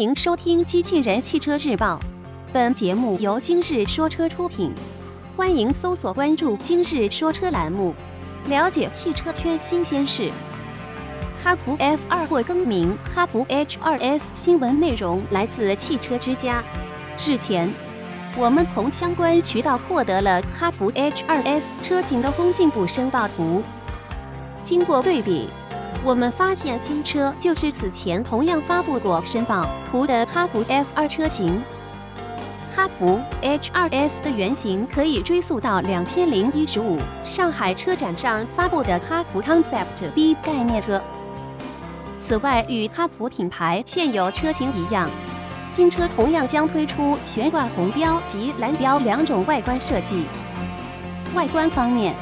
[0.00, 1.96] 迎收听《机器人汽车日报》，
[2.54, 4.72] 本节目由今日说车出品。
[5.36, 7.94] 欢迎搜索关注“今日说车”栏目，
[8.46, 10.32] 了解汽车圈新鲜事。
[11.44, 16.64] 哈弗 F 二或更名哈弗 H 二 S，新闻内容来自汽车之家。
[17.22, 17.70] 日前，
[18.38, 23.62] 我们从相关渠道获得了哈弗 H 二 S 车型的工信部申报图，
[24.64, 25.50] 经过对比。
[26.02, 31.62] 我们发现新车就是此前同样发布过申报图的哈弗 F 二车型。
[32.74, 41.02] 哈弗 H 二 S 的原型可以追溯到两千零一十五上海车展上发布的哈弗 Concept B 概念车。
[42.26, 45.10] 此外，与哈弗品牌现有车型一样，
[45.66, 50.24] 新车同样将推出悬挂红标及蓝标两种外观设计。
[51.34, 52.14] 外观方面。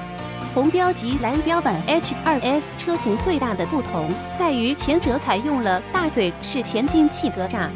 [0.58, 7.68] 红标及蓝标版 H2S 车型最大的不同在于前者采用了大嘴式前进气格栅，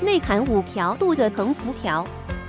[0.00, 2.06] 内含五条镀的横辐条，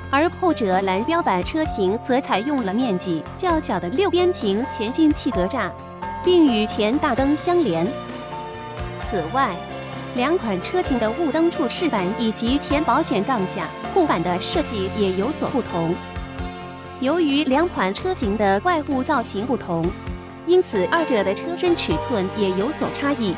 [0.10, 5.70] 而后者蓝标版车型则采用了面积较小的六边形前进气格栅，
[6.24, 7.86] 并与前大灯相连。
[9.12, 9.54] 此外，
[10.16, 15.94] 两款车型的雾灯处饰板以及前保险杠下护板的设计也有所不同。
[17.04, 19.86] 由于两款车型的外部造型不同，
[20.48, 23.36] 因此二者的车身尺寸也有所差异。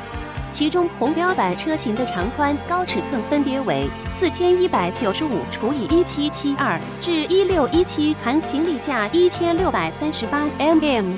[0.52, 11.18] 其中红标版车型的长宽高尺寸分别为四千一百九十五除以一七七二至一六一七，含行李架一千六百三十八 mm，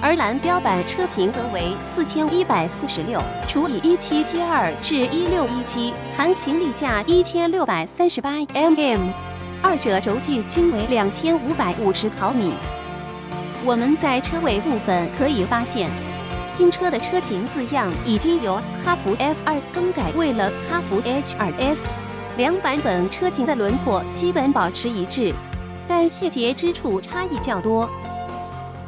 [0.00, 9.12] 而蓝标版车型则为四千一百四十六除以一七七二至一六一七，含行李架一千六百三十八 mm。
[9.60, 12.52] 二者轴距均为两千五百五十毫米。
[13.64, 15.90] 我们在车尾部分可以发现，
[16.46, 21.78] 新车的车型字样已经由哈弗 F 二更改为了哈弗 H 二 S。
[22.36, 25.34] 两版本车型的轮廓基本保持一致，
[25.88, 27.90] 但细节之处差异较多。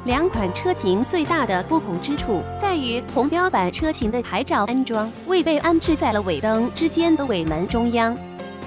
[0.04, 8.16] 两款车型最大的不同之处在于，红标版车型的牌照安装未被安置在了尾灯之间的尾门中央。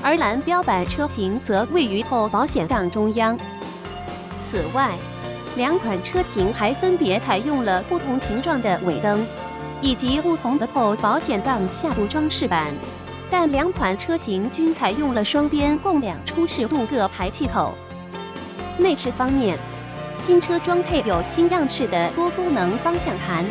[0.03, 3.37] 而蓝标版车型则位于后保险杠中央。
[4.51, 4.91] 此外，
[5.55, 9.25] 两款车型还分别采用了不同形状的尾灯，
[9.79, 12.73] 以及不同的后保险杠下部装饰板，
[13.31, 17.73] 但两款车型均采用了双边共两出式镀铬排气口。
[18.77, 19.57] 内饰方面，
[20.13, 23.45] 新车装配有新样式的多功能方向盘，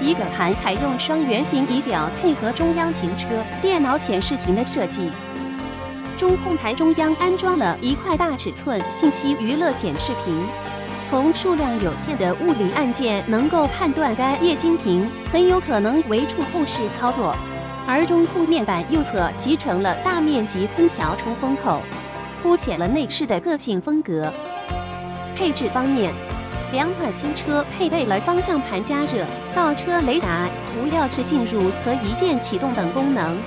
[0.00, 3.26] 仪表盘采用双圆形仪表，配合中央行车
[3.60, 5.10] 电脑显示屏的设计。
[6.18, 10.44] 中控台中央安装了一块大尺寸信息娱乐显示屏，
[11.08, 17.36] 从数量有限的物理按键能够判断该液晶屏很有可能为触控式操作。
[17.86, 21.80] 而中控面板右侧集成了大面积空调出风口，
[22.42, 24.32] 凸显了内饰的个性风格。
[25.36, 26.12] 配置方面，
[26.72, 29.24] 两款新车配备了方向盘加热、
[29.54, 33.38] 倒车雷达、无钥匙进入和一键启动等功能。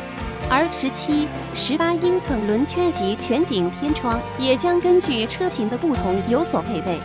[0.53, 6.99] 而十七、十八英寸轮圈及全景天窗也将根据车型的不同有所配备。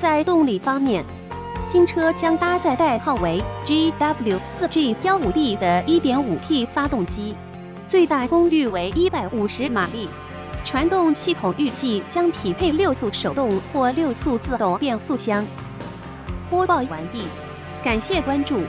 [0.00, 1.04] 在动力方面，
[1.60, 7.36] 新车将搭载代号为 GW4G15B 的 1.5T 发动机，
[7.86, 10.08] 最大功率为150马力。
[10.64, 15.46] 传动系统预计将匹配六速手动或六速自动变速箱。
[16.50, 17.28] 播报完毕，
[17.84, 18.60] 感谢关注。